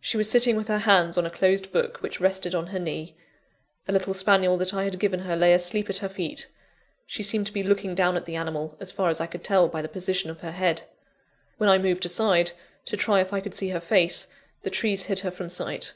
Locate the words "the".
8.26-8.34, 9.80-9.88, 14.62-14.70